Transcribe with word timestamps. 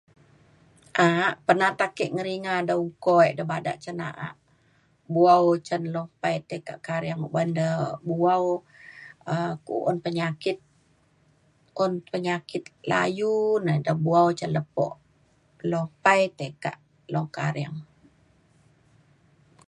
aak 1.05 1.33
perna 1.45 1.67
te 1.77 1.83
ake 1.89 2.05
ngeringa 2.15 2.55
da 2.69 2.75
uko 2.87 3.13
e 3.27 3.29
da 3.37 3.43
bada 3.51 3.71
cen 3.83 3.97
na'a 4.01 4.27
buwaw 5.11 5.45
cen 5.67 5.83
lo 5.93 6.03
pai 6.21 6.37
tai 6.47 6.59
ka 6.67 6.75
karieng 6.87 7.25
uban 7.27 7.49
de 7.57 7.67
buwaw 8.07 8.43
um 9.33 9.51
ku'un 9.67 9.97
penyakit 10.05 10.57
un 11.83 11.93
penyakit 12.11 12.63
layu 12.91 13.35
na 13.63 13.71
ida 13.79 13.93
buwaw 14.03 14.27
cen 14.39 14.51
lepo 14.57 14.87
lopai 15.71 16.21
tai 16.37 16.51
ka 16.63 16.71
long 17.13 17.29
karieng 17.37 17.77